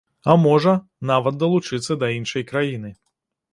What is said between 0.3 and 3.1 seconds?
А, можа, нават далучыцца да іншай краіны.